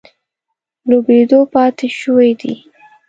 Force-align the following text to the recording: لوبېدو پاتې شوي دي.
لوبېدو 0.87 1.39
پاتې 1.53 1.87
شوي 1.99 2.31
دي. 2.41 2.53